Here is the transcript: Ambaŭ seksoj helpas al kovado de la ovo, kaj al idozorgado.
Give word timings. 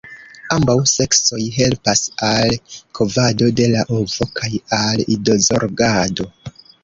Ambaŭ 0.53 0.75
seksoj 0.91 1.41
helpas 1.57 2.01
al 2.29 2.55
kovado 2.99 3.51
de 3.61 3.67
la 3.75 3.85
ovo, 3.99 4.29
kaj 4.41 4.51
al 4.81 5.05
idozorgado. 5.17 6.29